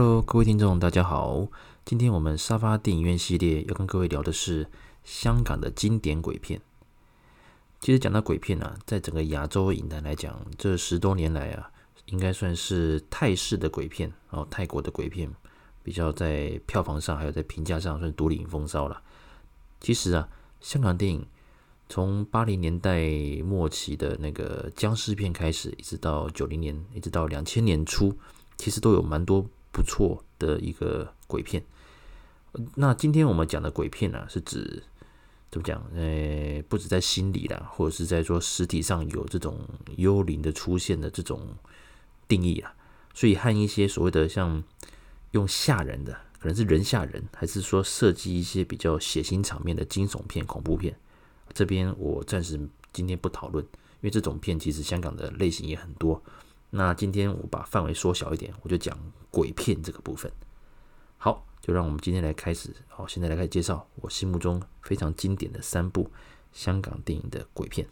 [0.00, 1.46] Hello，各位听众，大家好。
[1.84, 4.66] 今天我们沙发电影院系列要跟各位聊的是
[5.04, 6.58] 香港的经典鬼片。
[7.80, 11.70] 其实讲到鬼片啊，在整个亚洲影坛来讲，这十多年来啊，
[12.06, 15.30] 应该算是泰式的鬼片哦，泰国的鬼片
[15.82, 19.02] 比较在票房上还有在评价上算独领风骚了。
[19.80, 20.26] 其实啊，
[20.62, 21.26] 香港电影
[21.90, 23.06] 从八零年代
[23.44, 28.16] 末期的那个僵尸片开始，一直到九零年，一直到两千年初，
[28.56, 29.44] 其实都有蛮多。
[29.70, 31.62] 不错的一个鬼片。
[32.74, 34.82] 那今天我们讲的鬼片呢、是指
[35.50, 35.80] 怎么讲？
[35.94, 39.58] 呃，不止在心里啦，或者是在说实体上有这种
[39.96, 41.56] 幽灵的出现的这种
[42.26, 42.74] 定义啊。
[43.14, 44.62] 所以和一些所谓的像
[45.32, 50.96] 用吓人的，可能是人吓人，还是说设计一些比较血腥场面的惊悚片、恐怖片，
[51.52, 52.58] 这边我暂时
[52.92, 56.22] 今天不讨论，因为这种片其实香港的类型也很多。
[56.72, 58.96] 那今天我把范围缩小一点，我就讲
[59.28, 60.30] 鬼片这个部分。
[61.18, 62.72] 好，就让我们今天来开始。
[62.86, 66.10] 好，现在来开始介绍我心目中非常经典的三部
[66.52, 67.88] 香港电影的鬼片。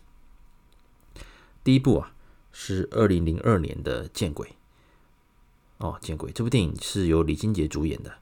[1.65, 2.15] 第一部啊，
[2.53, 4.47] 是二零零二年的《见鬼》。
[5.79, 8.13] 哦，《见鬼》这部电影是由李金杰主演的，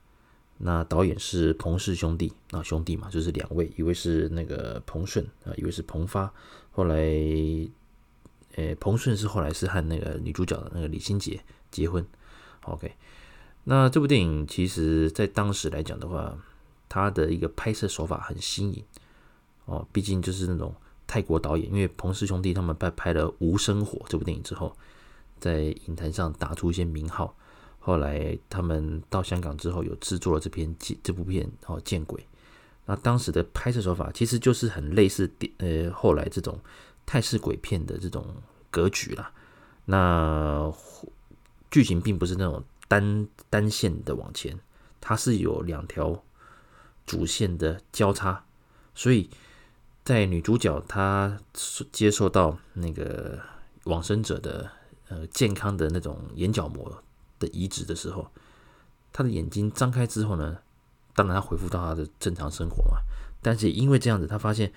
[0.57, 2.33] 那导演是彭氏兄弟。
[2.51, 6.33] 那兄弟嘛，就是两位，一位是那个彭顺啊，一位是彭发，
[6.71, 6.97] 后来。
[8.57, 11.41] 诶，彭顺是后来是和那个女主角的那个李心洁
[11.71, 12.05] 结婚。
[12.63, 12.91] OK，
[13.65, 16.37] 那这部电影其实在当时来讲的话，
[16.89, 18.83] 它的一个拍摄手法很新颖
[19.67, 20.75] 哦，毕竟就是那种
[21.07, 24.75] 泰国导演，因为彭氏兄弟他们拍拍了《无声火》这部电影之后，
[25.39, 27.37] 在影坛上打出一些名号。
[27.79, 32.21] 后来他们到香港之后，有制作了这篇这部片哦，《见鬼》。
[32.87, 36.59] 那当时的拍摄手法其实就是很类似呃后来这种。
[37.07, 38.27] 泰式鬼片的这种
[38.69, 39.33] 格局啦，
[39.85, 40.71] 那
[41.71, 44.59] 剧情并不是那种单单线的往前，
[45.01, 46.21] 它是有两条
[47.07, 48.45] 主线的交叉，
[48.93, 49.31] 所以
[50.05, 51.39] 在女主角她
[51.93, 53.39] 接受到那个
[53.85, 54.69] 往生者的
[55.09, 57.03] 呃健康的那种眼角膜
[57.39, 58.29] 的移植的时候，
[59.13, 60.59] 她的眼睛张开之后呢，
[61.15, 62.99] 当然她恢复到她的正常生活嘛，
[63.41, 64.73] 但是因为这样子，她发现。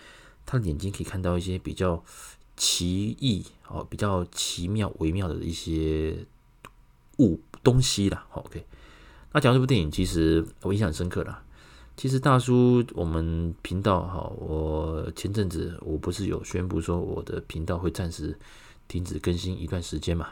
[0.50, 2.04] 他的眼睛可以看到一些比较
[2.58, 6.26] 奇异哦，比较奇妙微妙的一些
[7.20, 8.26] 物东西啦。
[8.32, 8.66] OK，
[9.32, 11.44] 那讲这部电影，其实我印象很深刻啦。
[11.96, 18.36] 其实大叔，我们频道哈，我前阵子我不是有宣布说我的频道会暂时
[18.88, 20.30] 停止更新一段时间嘛？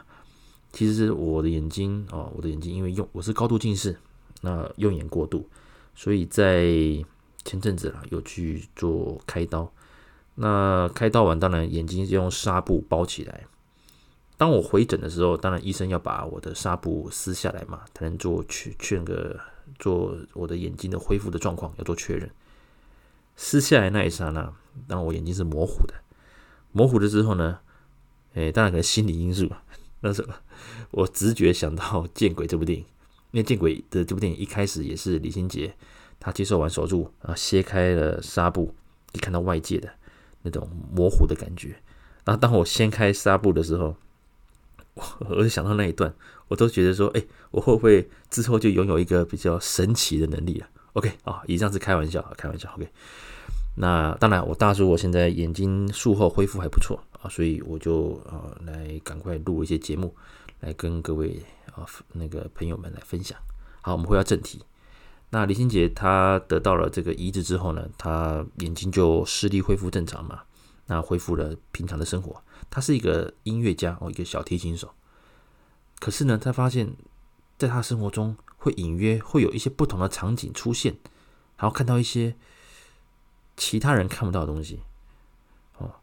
[0.72, 3.96] 其实我的眼睛哦，我的眼睛因为用我是高度近视，
[4.40, 5.48] 那用眼过度，
[5.94, 6.64] 所以在
[7.44, 9.70] 前阵子啦有去做开刀。
[10.40, 13.46] 那开刀完，当然眼睛就用纱布包起来。
[14.36, 19.40] 当我回诊的时候，当然医生要把我的纱布撕下来嘛，才能做确确认个
[19.80, 22.30] 做我的眼睛的恢复的状况，要做确认。
[23.34, 24.52] 撕下来那一刹那，
[24.86, 25.94] 当我眼睛是模糊的。
[26.70, 27.58] 模糊了之后呢，
[28.34, 29.50] 诶，当然可能心理因素。
[30.02, 30.32] 那时候
[30.92, 31.82] 我直觉想到
[32.14, 32.84] 《见鬼》这部电影，
[33.32, 35.74] 因为《见鬼》的这部电影一开始也是李心洁，
[36.20, 38.72] 他接受完手术啊，掀开了纱布，
[39.14, 39.97] 一看到外界的。
[40.48, 41.76] 那种模糊的感觉，
[42.24, 43.94] 然后当我掀开纱布的时候，
[44.94, 46.12] 我我就想到那一段，
[46.48, 52.72] 我都觉得说，哎，我会不会之后就拥有一个比较神奇的能力啊？OK 啊，以上是开玩笑，开玩笑。
[52.74, 52.88] OK，
[53.76, 60.14] 那当然，我大叔我现在眼睛术后恢复还不错啊，所以我就啊来赶快录一些节目，
[60.60, 61.40] 来跟各位
[61.74, 63.38] 啊那个朋友们来分享。
[63.82, 64.62] 好，我们回到正题。
[65.30, 70.42] 那李心洁他得到了这个移植之后呢，他眼睛就视力恢复正常嘛，
[70.86, 72.42] 那恢复了平常的生活。
[72.70, 74.94] 他是一个音乐家哦，一个小提琴手。
[75.98, 76.96] 可是呢，他发现，
[77.58, 80.96] 在他生活中会隐约会有一些不同的场景出现，
[81.58, 82.34] 然后看到一些
[83.56, 84.80] 其他人看不到的东西。
[85.76, 85.96] 哦，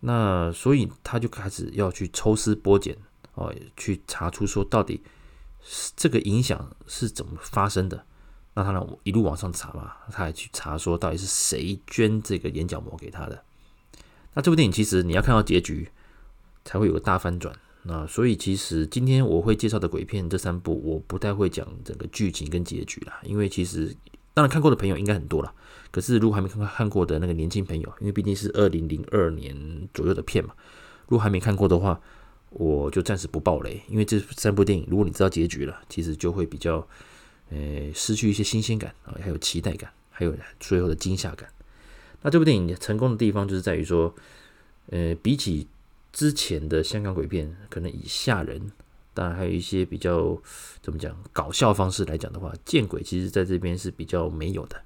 [0.00, 2.96] 那所以他就开始要去抽丝剥茧
[3.34, 5.02] 哦，去查出说到底
[5.94, 8.06] 这个影响是怎么发生的。
[8.54, 13.42] 那他呢，一路往上查嘛，他还去查说到底是谁捐这个眼角膜给他的。
[14.34, 15.88] 那这部电影其实你要看到结局
[16.62, 17.54] 才会有个大翻转。
[17.84, 23.96] 那所以其实今天我会介绍的鬼片这三部，我不太会讲整个剧情跟结局啦，因为其实
[24.34, 25.54] 当然看过的朋友应该很多了。
[25.90, 30.54] 可是如果还没看看过的那个年轻朋友，因为毕竟是二零零二年左右的片嘛，
[31.08, 31.98] 如果还没看过的话，
[32.50, 36.86] 我就暂时不爆雷，因为这三部电影如果你知道结局了，其实就会比较。
[37.52, 41.46] 呃，失去一些新鲜感啊，还有期待感，还有最后的惊吓感。
[42.22, 44.14] 那这部电影成功的地方就是在于说，
[44.86, 45.66] 呃，比起
[46.12, 48.72] 之前的香港鬼片，可能以吓人
[49.12, 50.40] 当然还有一些比较
[50.80, 54.80] 怎么讲搞笑方式来讲的话，见鬼其实在这边是比较没有的。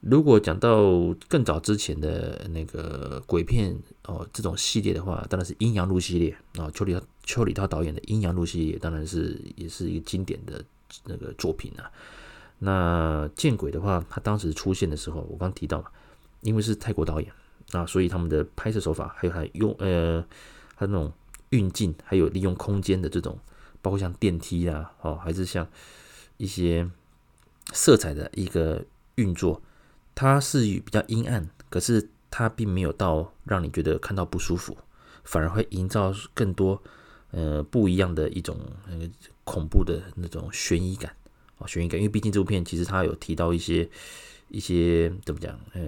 [0.00, 10.64] 如果讲到更早之前的那个鬼片哦，这种系列的话，当然是《阴阳路》系列啊，邱礼邱里涛导演的《阴阳路》系列，当然是也是一个经典的
[11.04, 11.90] 那个作品啊。
[12.58, 15.90] 那见鬼的话，他当时出现的时候，我刚提到嘛，
[16.42, 17.32] 因为是泰国导演
[17.72, 20.22] 啊，所以他们的拍摄手法，还有他用呃，
[20.76, 21.12] 他那种
[21.50, 23.38] 运镜，还有利用空间的这种，
[23.80, 25.66] 包括像电梯啊，哦，还是像
[26.36, 26.90] 一些
[27.72, 28.84] 色彩的一个
[29.14, 29.62] 运作。
[30.14, 34.76] 它是比较阴暗，可是它并没有到让你觉得看到不舒服，
[35.24, 36.82] 反而会营造更多
[37.30, 39.08] 呃不一样的一种那个
[39.50, 41.12] 恐怖的那种悬疑感
[41.58, 41.98] 啊，悬疑感。
[41.98, 43.88] 因为毕竟这部片其实它有提到一些
[44.48, 45.82] 一些怎么讲呃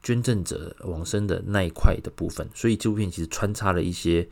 [0.00, 4.28] 捐赠者往生的那一块的部分，所以这部片其实穿插了一些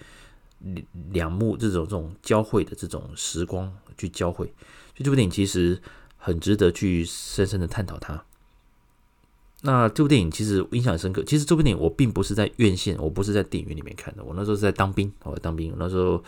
[1.11, 5.83] 两幕这种这种交汇的这种时光去交汇，所以这部电影其实
[6.17, 8.25] 很值得去深深的探讨它。
[9.63, 11.25] 那这部电影其实印象很深刻。
[11.25, 14.23] 其实这部电影我并不是在院线，我不是在电影院里面看的。
[14.23, 15.75] 我那时候是在当兵，我当兵。
[15.79, 16.23] 那时候，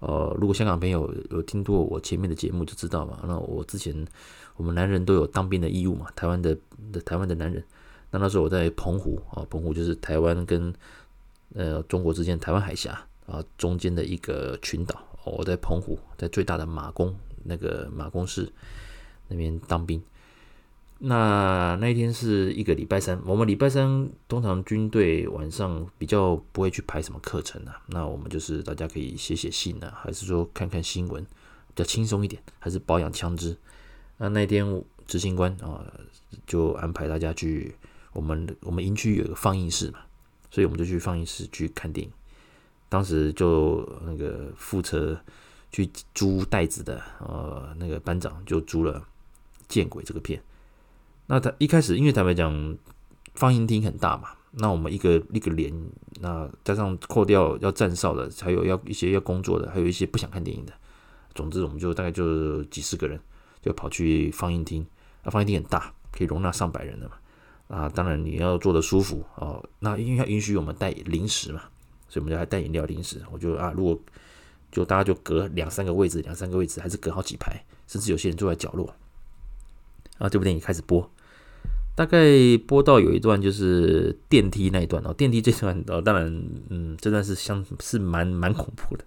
[0.00, 1.00] 呃，如果香港朋友
[1.30, 3.20] 有，有听过我前面的节目就知道嘛。
[3.26, 4.04] 那我之前
[4.56, 6.56] 我们男人都有当兵的义务嘛，台湾的
[6.92, 7.64] 的台湾的男人。
[8.10, 10.74] 那那时候我在澎湖啊，澎湖就是台湾跟
[11.54, 15.00] 呃中国之间台湾海峡啊中间的一个群岛。
[15.24, 18.52] 我在澎湖，在最大的马公那个马公市
[19.28, 20.02] 那边当兵。
[21.04, 33.56] 那那一天是一个礼拜三，我们礼拜三通常军队晚上比较不会去排什么课程啊，那我们就是大家可以写写信啊，还是说看看新闻，比较轻松一点，还是保养枪支。
[34.18, 34.64] 那那天
[35.04, 35.84] 执行官啊
[36.46, 37.74] 就安排大家去
[38.12, 39.98] 我们我们营区有个放映室嘛，
[40.52, 42.12] 所以我们就去放映室去看电影。
[42.88, 45.20] 当时就那个负责
[45.72, 49.00] 去租袋子的呃那个班长就租了
[49.66, 50.40] 《见鬼》这个片。
[51.26, 52.76] 那他一开始，因为坦白讲，
[53.34, 55.72] 放映厅很大嘛，那我们一个一个连，
[56.20, 60.72] 那加上扣掉要站哨的，还有要一些要工作的，还有一些不想看电影的，
[61.34, 63.18] 总之我们就大概就几十个人，
[63.62, 64.84] 就跑去放映厅。
[65.22, 67.14] 那放映厅很大，可以容纳上百人的嘛。
[67.68, 69.64] 啊，当然你要坐得舒服哦。
[69.78, 71.62] 那因为要允许我们带零食嘛，
[72.08, 73.22] 所以我们就还带饮料零食。
[73.30, 73.98] 我就啊，如果
[74.70, 78.94] 就大家就隔两三个位置，两三个位置，还是隔好几排，甚至有些人坐在角落。
[80.22, 81.10] 啊这部电影开始播，
[81.96, 82.16] 大概
[82.64, 89.04] 播到有一段就是电梯那一段哦，电梯这段哦，当然，嗯，这段是相是蛮蛮恐怖的。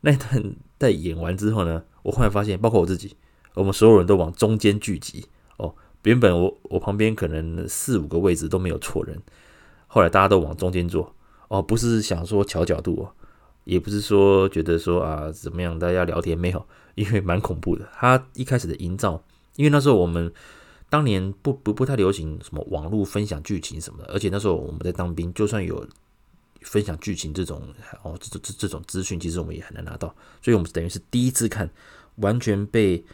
[0.00, 3.14] 那一段在演完之后呢，我后来发现，包括我自己，
[3.54, 5.26] 我们所有人都往中间聚集
[5.58, 5.72] 哦。
[6.02, 9.16] 原本我我旁边可能四五个位置都没有错人，
[9.86, 11.14] 后来大家都往中间坐
[11.46, 13.14] 哦，不是想说调角度哦，
[13.62, 16.66] 也不是说觉得说啊怎么样，大家聊天没有，
[16.96, 17.88] 因为蛮恐怖的。
[17.94, 19.22] 他一开始的营造。
[19.58, 20.32] 因为那时候我们
[20.88, 25.84] 当年不不不太流行什么网络分享剧情什么的，而且那时候我们在当兵，就算有
[26.60, 27.60] 分享剧情这种
[28.04, 31.68] 哦这这这种资讯，其实我们也很难拿到，所以我们等于是第一次看，
[32.16, 33.04] 完全被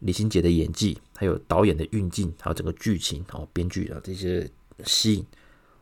[0.00, 4.48] 李心洁的演技，还有导演的运镜，还有整个剧情哦编剧啊这些
[4.84, 5.26] 吸引，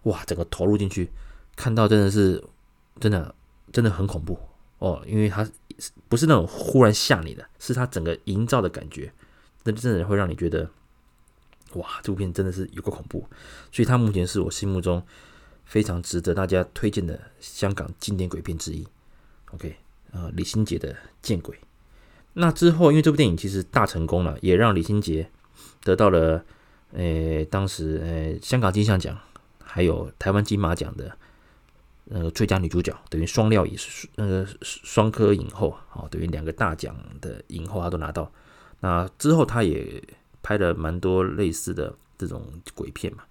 [0.04, 1.10] 哇，整个投入进去，
[1.56, 2.42] 看到真的是
[3.00, 3.34] 真的
[3.72, 4.38] 真的很恐怖
[4.78, 5.44] 哦，因为它
[6.08, 9.12] 不是那种忽然吓你的，是它整个营造的感觉。
[9.66, 10.70] 那真的会让你觉得，
[11.74, 13.28] 哇，这部片真的是有个恐怖，
[13.72, 15.04] 所以它目前是我心目中
[15.64, 18.86] 非常值得大家推荐的香港经典鬼片之一。
[19.50, 19.76] OK，
[20.12, 21.56] 呃，李心洁的《见鬼》。
[22.34, 25.28] 那之后，因为这部电影其实大成功了，也让李心洁
[25.82, 26.44] 得到了，
[26.92, 29.18] 呃，当时呃香港金像奖
[29.64, 31.18] 还有台湾金马奖的
[32.04, 38.30] 那个最佳女主角，等于双料也是那个双科影后啊，等于两个大奖的影后她都拿到。
[38.80, 40.02] 那之后，他也
[40.42, 42.42] 拍了蛮多类似的这种
[42.74, 43.24] 鬼片嘛。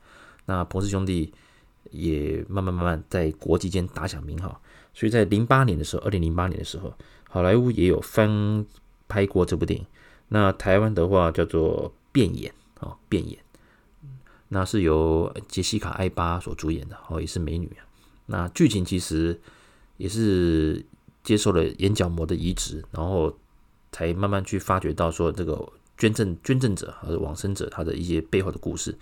[0.45, 1.31] 那彭氏兄弟
[1.91, 4.59] 也慢慢慢慢在国际间打响名号，
[4.93, 6.93] 所以在零八年的时候，二零零八年的时候，
[7.29, 8.65] 好莱坞也有翻
[9.07, 9.85] 拍过这部电影。
[10.29, 12.51] 那台湾的话叫做《变眼》
[12.85, 13.39] 啊，《变眼》，
[14.49, 17.85] 那是由杰西卡·艾巴所主演的哦，也是美女啊。
[18.25, 19.39] 那剧情其实
[19.97, 20.83] 也是
[21.23, 23.35] 接受了眼角膜的移植，然后。
[23.95, 25.65] 才慢慢去发掘到说这个
[25.97, 28.93] 捐赠捐赠者和往生者他的一些背后的故事，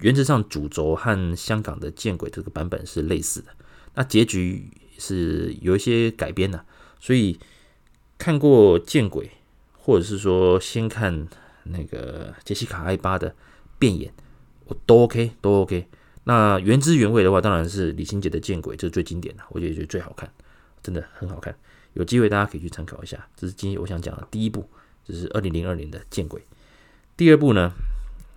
[0.00, 3.48] 原则上主轴和香港的见鬼这个版本是类似的，
[3.92, 6.64] 那结局是有一些改编的，
[6.98, 7.38] 所以
[8.16, 9.30] 看过见鬼，
[9.74, 11.28] 或者是说先看
[11.64, 13.34] 那个杰西卡艾巴的
[13.78, 14.10] 变眼，
[14.64, 15.86] 我都 OK 都 OK。
[16.24, 20.32] 那原汁原味的话，当然是李心洁的见鬼，这是最经典的，我觉得最好看。
[20.82, 21.54] 真的很好看。
[21.96, 23.26] 有机会大家可以去参考一下。
[23.34, 24.68] 这是今天我想讲的第一部，
[25.04, 26.40] 就是二零零二年的《见鬼》。
[27.16, 27.72] 第二部呢，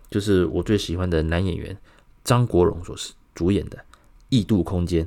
[0.10, 1.78] 就是我最喜欢的男演员
[2.24, 2.96] 张国荣所
[3.36, 3.78] 主演的
[4.30, 5.06] 《异度空间》。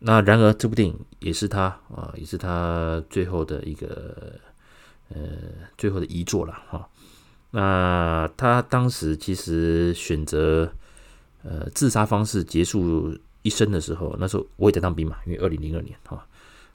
[0.00, 1.62] 那然而这部电影也是他
[1.94, 4.38] 啊，也是他最后的一个
[5.08, 5.16] 呃
[5.78, 6.86] 最后的遗作了哈。
[7.52, 10.70] 那他当时其实选择
[11.42, 16.26] 呃自杀方式结束一生的时候，那时候我也在当兵嘛，因为二零零二年哈，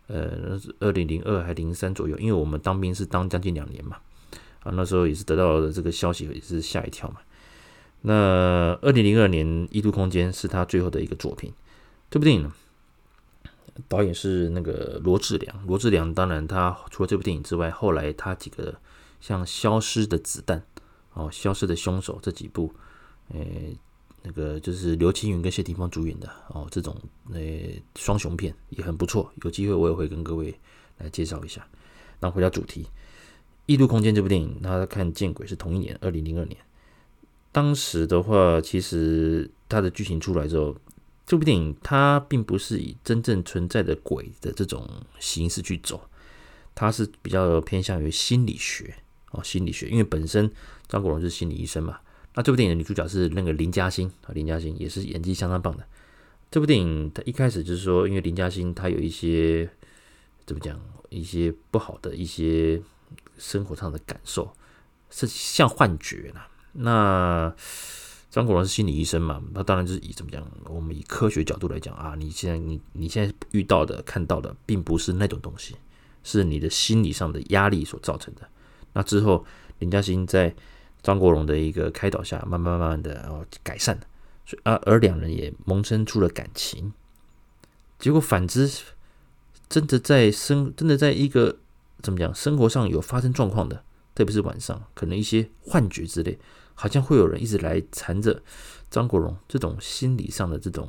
[0.10, 3.96] 呃那是二零零二还零三左右，因为我们当兵是当将近两年嘛，
[4.64, 7.22] 啊那时候也是得到了这个消息也是吓一跳嘛。
[8.02, 11.54] 那二零零二年《异度空间》是他最后的一个作品，
[12.10, 12.52] 这部电影呢。
[13.88, 18.76] 导演是那个罗志良，罗志良当然他除了这部电影之外，后来他几个
[19.22, 20.60] 像《消失的子弹》
[21.14, 22.74] 哦，《消失的凶手》这几部，
[23.30, 23.78] 诶，
[24.24, 26.96] 那个就是刘青云跟谢霆锋主演的哦，这种
[27.34, 30.54] 诶双雄片也很不错，有机会我也会跟各位
[30.98, 31.68] 来介绍一下。
[32.20, 32.84] 那回到主题，
[33.66, 36.58] 《异度空间》这部电影，他看《见鬼》是同一年，二零零二年。
[37.52, 40.76] 当时的话，其实它的剧情出来之后。
[41.26, 46.02] 这部电影它并不是以真正存在的鬼的这种形式去走，
[46.74, 48.96] 它是比较偏向于心理学
[49.30, 49.88] 哦，心理学。
[49.90, 50.52] 因为本身
[50.88, 52.00] 张国荣是心理医生嘛，
[52.36, 55.86] 那这部电影的女主角是那个林嘉欣啊，林嘉欣也是演技相当棒的。
[56.52, 59.70] 这部电影它一开始就是说，因为林嘉欣她有一些
[60.46, 62.82] 怎么讲，一些不好的一些
[63.38, 64.52] 生活上的感受，
[65.10, 66.48] 是像幻觉啦。
[66.74, 67.54] 那
[68.30, 75.76] 张国荣是心理医生嘛，那当然就是以怎么讲，我们以科学角度来讲啊，你现在你你现在遇到的看到的，并不是那种东西，
[76.24, 78.48] 是你的心理上的压力所造成的。
[78.94, 79.46] 那之后，
[79.80, 80.56] 林嘉欣在
[81.02, 83.98] 张国荣的一个开导下，慢慢慢慢的哦改善，
[84.46, 86.94] 所以啊，而两人也萌生出了感情。
[87.98, 88.70] 结果反之，
[89.68, 91.58] 真的在生，真的在一个
[92.02, 93.84] 怎么讲，生活上有发生状况的，
[94.16, 96.40] 特别是晚上，可能一些幻觉之类。
[96.76, 98.42] 好像会有人一直来缠着
[98.90, 100.88] 张国荣，这种心理上的这种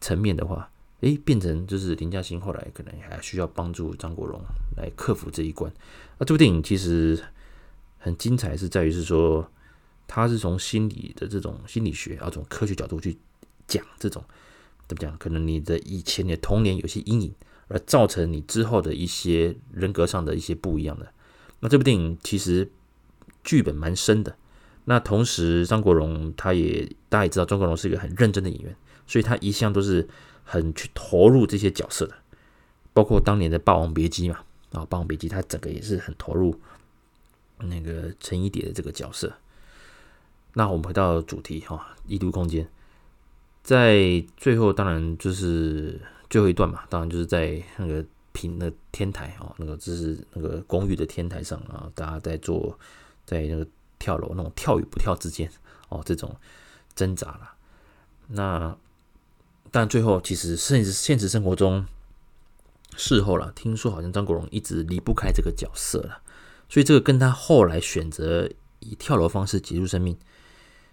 [0.00, 0.70] 层面的话，
[1.00, 4.40] 诶，变成就是林嘉欣后来可能还需要帮助张国荣
[4.78, 5.70] 来克服这一关。
[6.16, 7.22] 啊，这部电影其实
[8.06, 9.50] 很精彩，是在于是说，
[10.06, 13.18] 他是从心理的这种心理学啊，从科学角度去
[13.66, 14.22] 讲这种
[14.86, 15.18] 怎么讲？
[15.18, 17.34] 可能你的以前的童年有些阴影，
[17.66, 21.12] 而造成你之后的一些人格上的一些不一样的。
[21.58, 22.70] 那这部电影其实
[23.42, 24.36] 剧本蛮深的。
[24.84, 28.76] 那同时，张国荣他也大家也知道，张国荣是一个很认真的演员，
[29.08, 30.06] 所以他一向都是
[30.44, 32.14] 很去投入这些角色的，
[32.92, 34.38] 包括当年的《霸王别姬》嘛，
[34.70, 36.60] 啊，《霸王别姬》他整个也是很投入
[37.58, 39.32] 那个陈一蝶的这个角色。
[40.54, 42.64] 那我们回到主题哈，《异度空间》
[43.62, 52.78] 在最后当然就是最后一段嘛，当然就是在那个平的天台哦，那个就是那个公寓的天台上啊，大家在做
[53.24, 53.66] 在那个。
[53.98, 55.50] 跳楼那种跳与不跳之间
[55.88, 56.36] 哦，这种
[56.94, 57.54] 挣扎了。
[58.28, 58.76] 那
[59.70, 61.86] 但最后其实甚至现实生活中
[62.94, 66.20] 事后了，听说好像张国荣一直离不开这个角色了，
[66.68, 70.16] 所以这个跟他后来选择以跳楼方式结束生命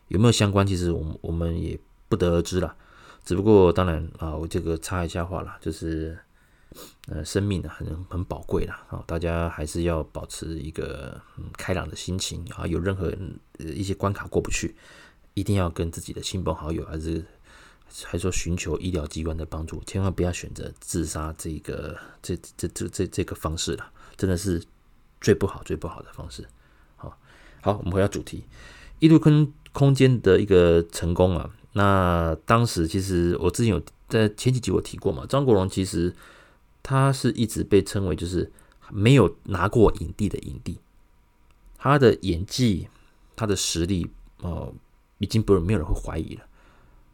[0.07, 0.65] 有没有相关？
[0.65, 2.75] 其实我们我们也不得而知了。
[3.23, 6.17] 只不过当然啊，我这个插一下话了，就是。
[7.07, 12.65] 呃，生命呢很很宝贵啦，啊，大家还是要保持一个嗯开朗的心情啊。
[12.65, 13.13] 有任何
[13.59, 14.75] 呃一些关卡过不去，
[15.35, 17.23] 一定要跟自己的亲朋好友，还是
[18.05, 24.59] 还说寻求医疗机关的帮助，千万不要选择自杀这个这这这这这个方式了，真的是
[25.23, 26.47] 最不好最不好的方式。
[26.97, 27.17] 好，
[27.61, 28.43] 好，我们回到主题，
[28.99, 31.49] 异度空空间的一个成功啊。
[31.71, 36.13] 那当时其实我之前有在前几集我提过嘛，张国荣其实。
[36.85, 38.51] 他是一直被称为就是
[38.91, 40.77] 没有拿过影帝的影帝，
[41.77, 42.89] 他的演技、
[43.37, 44.73] 他的实力哦，
[45.19, 46.41] 已经不是没有人会怀疑了。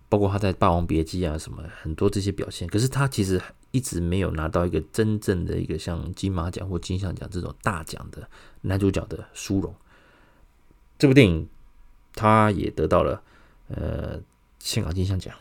[0.09, 3.39] 包括他在《霸王别姬》啊什么很多这些表现，可是他其实
[3.71, 8.29] 一直没有拿到一个真正的一个像金马奖或金像奖这种大奖的
[8.61, 9.73] 男主角的殊荣。
[10.97, 11.47] 这部电影
[12.13, 13.23] 他也得到了
[13.67, 14.19] 呃
[14.59, 15.35] 香港金像奖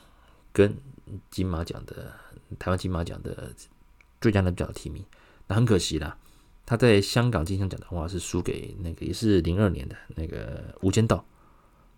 [0.52, 0.76] 跟
[1.30, 2.12] 金马奖的
[2.58, 3.52] 台湾金马奖的。
[4.20, 5.04] 最佳男主角提名，
[5.46, 6.18] 那很可惜啦。
[6.66, 11.16] 他在香港金像奖的话是输给那个也是零二年的那个《无间道》。《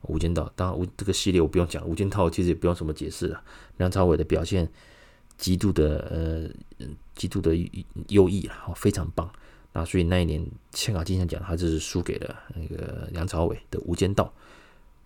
[0.03, 3.43] 无间道》当然无这个系列我不用讲，《无间道》其实也不用什么解释了。
[3.79, 4.71] 梁朝伟的表现
[5.41, 7.57] 极度的呃极度的
[8.11, 9.29] 优异啊，非常棒。
[9.73, 14.25] 那所以那一年香港金像奖他就是输给了那个梁朝伟的《无间道》。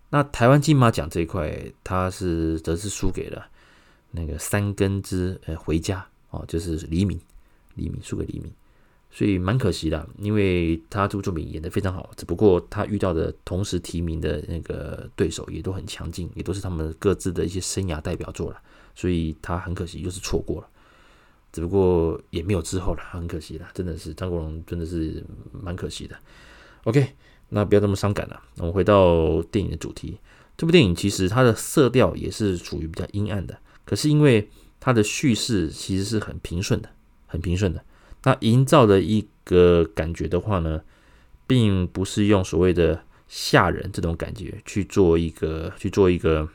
[0.09, 3.47] 那台湾金马奖这一块，他是则是输给了
[4.11, 6.05] 那个三根之呃回家。
[6.31, 7.17] 哦，就是黎明，
[7.75, 8.51] 黎明输给黎明，
[9.09, 18.61] 所以蛮可惜的，因为他这部作品演得非常好，只不过他遇到的同时提名的那个对手也都很强劲，也都是他们各自的一些生涯代表作了，
[18.95, 20.67] 所以他很可惜又是错过了，
[21.51, 26.17] 只不过也没有之后了，很可惜了，真的是张国荣真的是蛮可惜的。
[26.85, 27.13] OK，
[27.49, 30.17] 那不要这么伤感了，我们回到电影的主题，
[30.55, 34.49] 这部电影其实它的色调也是属于比较阴暗的，可是因为
[34.79, 36.89] 它的叙事其实是很平顺的，
[37.25, 37.83] 很平顺的。
[38.23, 40.81] 那营造的一个感觉的话呢，
[41.45, 46.47] 并不是用所谓的吓人这种感觉去做一个去做一个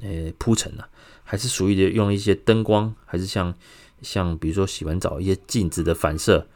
[0.00, 0.88] 呃铺陈了，
[1.28, 3.52] 还是属于的用一些灯光，还是像
[4.00, 6.46] 像比如说洗完澡一些镜子的反射、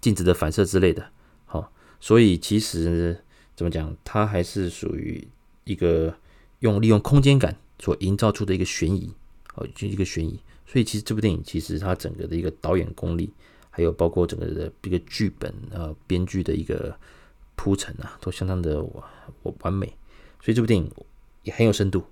[0.00, 1.10] 镜子的反射之类的。
[1.46, 3.24] 好，所以其实
[3.56, 5.26] 怎么讲，它还是属于
[5.64, 6.14] 一个
[6.60, 9.14] 用利用空间感所营造出的一个悬疑。
[9.54, 13.32] 哦就一个悬疑，所以其实这部电影其实它整个的一个导演功力，
[13.70, 16.96] 还有包括整个的一个剧本呃编剧的一个
[17.56, 18.80] 铺陈啊，都相当的
[19.42, 19.86] 完完美。
[20.40, 20.88] 所以这部电影
[21.42, 22.04] 也很有深度，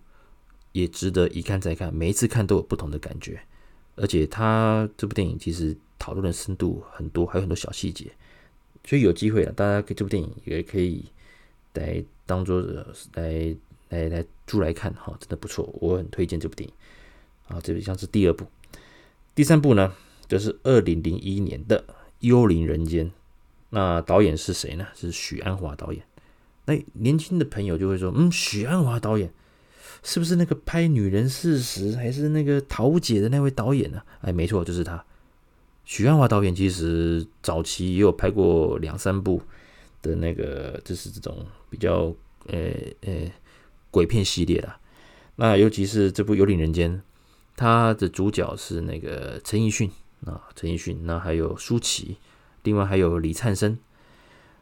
[0.77, 3.41] 也值得一看再看，每一次看都有不同的感觉。
[3.95, 8.13] 而且他这部电影其实讨论的深度很多，还有很多小细节。
[8.85, 11.07] 所以有机会了，大家可以这部电影也可以
[11.73, 12.61] 来当做
[13.15, 13.57] 来
[13.89, 16.75] 来来租来看哈，真的不错，我很推荐这部电影。
[17.49, 18.45] 啊，这个像是第二部，
[19.35, 19.95] 第三部呢，
[20.29, 21.83] 就是二零零一年的
[22.21, 23.07] 《幽灵人间》。
[23.71, 24.87] 那导演是谁呢？
[24.95, 26.05] 是许鞍华导演。
[26.67, 29.33] 那年轻的朋友就会说，嗯，许鞍华导演
[30.03, 34.03] 是不是那个拍《女人四十》还是那个《桃姐》的那位导演呢？
[34.21, 35.05] 哎，没错，就是他。
[35.85, 39.41] 许鞍华导演其实早期也有拍过两三部
[40.03, 42.15] 的那个，就是这种比较
[42.47, 42.71] 呃
[43.03, 43.31] 呃
[43.91, 44.79] 鬼片系列啦。
[45.37, 46.93] 那尤其是这部《幽灵人间》。
[47.59, 49.91] 他的主角是那个陈奕迅
[50.27, 52.19] 啊，陈奕迅，那还有舒淇，
[52.65, 53.79] 另外还有李灿森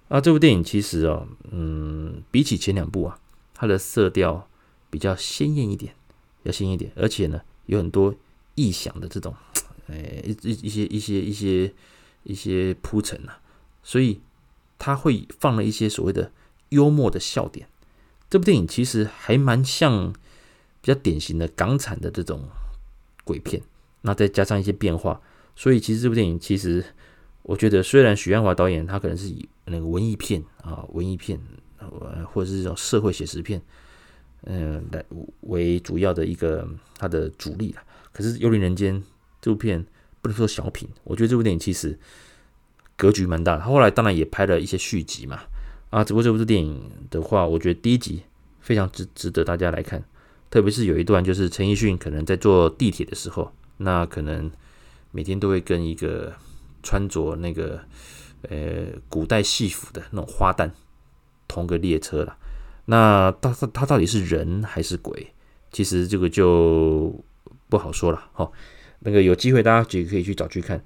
[0.06, 0.20] 啊。
[0.20, 3.18] 这部电影其实哦，嗯，比起前两部啊，
[3.52, 4.48] 它的色调
[4.94, 5.92] 比较鲜艳一点，
[6.44, 8.14] 比较鲜艳一点，而且呢，有很多
[8.54, 9.34] 异想的这种，
[9.90, 11.72] 哎，一一一些一些一些
[12.22, 13.40] 一些铺陈啊，
[13.82, 14.20] 所以
[14.78, 16.30] 他会放了一些所谓的
[16.68, 17.66] 幽默的笑点。
[18.30, 20.12] 这部电影其实还蛮像
[20.80, 22.48] 比较典型的港产的这种。
[23.26, 23.62] 鬼片，
[24.02, 25.18] 那再加上一些变化，
[25.56, 26.84] 所以其实这部电影，其实
[27.40, 31.40] 我觉得，虽然许鞍华导演他可能是以那个文艺片啊，文艺片，
[32.30, 33.62] 或者是这种社会写实片，
[34.46, 35.04] 嗯，来
[35.40, 37.82] 为主要的一个他的主力了。
[38.12, 39.00] 可是《幽灵人间》
[39.40, 39.84] 这部片
[40.20, 41.98] 不能说小品，我觉得这部电影其实
[42.96, 43.60] 格局蛮大的。
[43.60, 45.40] 他后来当然也拍了一些续集嘛，
[45.90, 48.22] 啊，只不过这部电影的话，我觉得第一集
[48.60, 50.02] 非常值值得大家来看。
[50.50, 54.48] 特别是有一段，就是陈奕迅可能在坐地铁的时候，那可能
[55.10, 56.32] 每天都会跟一个
[56.82, 57.80] 穿着那个
[58.42, 60.70] 呃古代戏服的那种花旦
[61.48, 62.36] 同个列车了。
[62.86, 65.28] 那他他到底是人还是鬼？
[65.72, 67.24] 其实这个就
[67.68, 68.30] 不好说了。
[68.32, 68.50] 哈，
[69.00, 70.78] 那个有机会大家就可以去找去看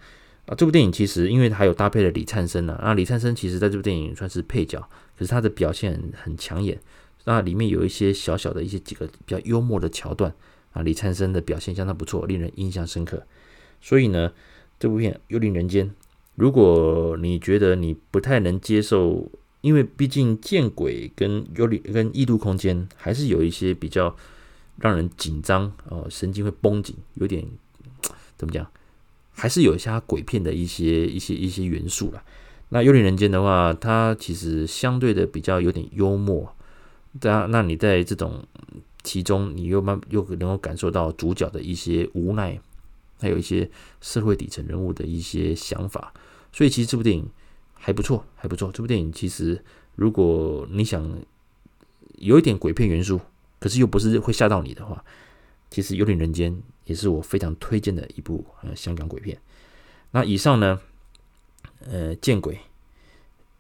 [0.47, 0.55] 啊。
[0.57, 4.81] 这部电影其实因为还有搭配了李灿森呢，啊，李灿森其实在这部电影算是配角，
[5.19, 6.79] 可是他的表现很抢眼。
[7.25, 10.33] 那里面有一些小小的一些几个比较幽默的桥段
[10.73, 13.23] 啊，李灿森的表现相当不错，令人印象深刻。
[13.83, 14.33] 所以呢，
[14.79, 15.87] 这部片《幽灵人间》，
[16.37, 24.15] 如果你觉得你不太能接受，因为毕竟见鬼跟幽灵跟异度空间还是有一些比较
[24.79, 27.45] 让人紧张哦，神经会绷紧，有点
[28.37, 28.71] 怎么讲，
[29.33, 32.23] 还是有一些鬼片的一些一些一些元素啦。
[32.69, 36.55] 那《幽灵人间》的话，它其实相对的比较有点幽默。
[37.23, 38.47] 那那你在这种
[39.03, 42.61] 其中，你又慢又能够感受到主角的一些无奈，
[43.19, 43.69] 还有一些
[44.01, 46.13] 社会底层人物的一些想法，
[46.53, 47.27] 所以其实这部电影
[47.79, 48.71] 还不错，还不错。
[48.71, 49.65] 这部电影其实，
[49.95, 51.19] 如果你想
[52.17, 53.21] 有一点鬼片元素，
[53.59, 55.05] 可是又不是会吓到你的话，
[55.71, 56.53] 其实《幽灵人间》
[56.85, 59.41] 也是我非常推荐的一部呃香港鬼片。
[60.11, 60.81] 那以上呢，
[61.87, 62.59] 呃，见鬼、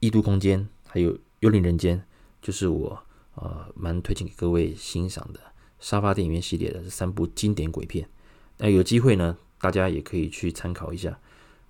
[0.00, 1.98] 异度空间还有《幽灵人间》，
[2.42, 3.02] 就是我。
[3.40, 5.38] 呃，蛮推荐给各位欣赏的
[5.78, 8.08] 沙发电影院系列的这三部经典鬼片。
[8.56, 11.16] 那有机会呢，大家也可以去参考一下。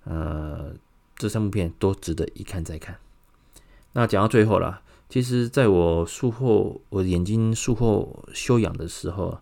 [0.03, 0.73] 呃，
[1.19, 2.97] 这三部片都值得一看再看。
[3.93, 9.37] 那讲到最后了，其实在我术后，我眼睛术后休养的时候，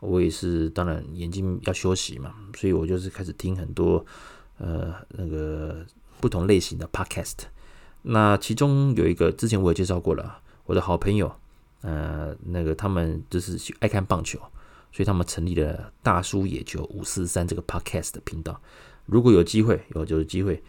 [0.00, 4.04] 我也是当然眼睛要休息嘛，所以我就是开始听很多
[4.58, 5.86] 呃那个
[6.20, 7.36] 不同类型的 podcast。
[8.02, 11.32] 那其中有一个之前我也介绍过了，我的好朋友。
[11.82, 14.38] 呃，那个他们就是爱看棒球，
[14.92, 18.60] 所以他们成立了大叔野球五四三这个 podcast 的频道。
[19.06, 20.62] 如果有机会，有就是机会，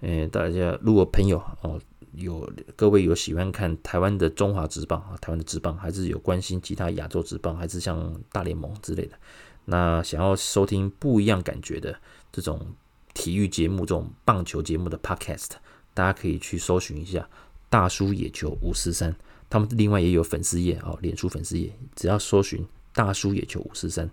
[0.00, 1.80] 嗯，大家如果朋友哦，
[2.12, 9.18] 有各位有喜欢看台湾的中华职棒啊，台湾的职棒，还是有关心其他亚洲职棒，还是像大联盟之类的，
[9.64, 11.98] 那想要收听不一样感觉的
[12.30, 12.74] 这种
[13.12, 15.50] 体育节目，这种棒球节目的 Podcast，
[15.94, 17.28] 大家可以去搜寻一下
[17.68, 19.14] 大叔野球五四三，
[19.50, 24.08] 他们另外也有粉丝页啊，脸书粉丝页，只要搜寻大叔野球五四三，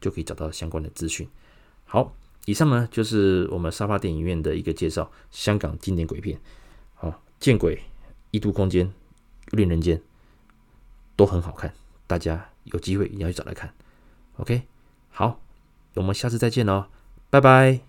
[0.00, 1.26] 就可以找到相关的资讯。
[1.84, 2.14] 好，
[2.46, 6.40] 以上呢就是我们沙发电影院的一个介绍，香港经典鬼片。
[7.40, 7.82] 见鬼！
[8.30, 8.94] 异度空间、
[9.50, 10.00] 恋人间
[11.16, 11.74] 都很好看，
[12.06, 13.74] 大家有机会一定要去找来看。
[14.36, 14.62] OK，
[15.10, 15.40] 好，
[15.94, 16.86] 我们下次再见喽，
[17.30, 17.82] 拜拜。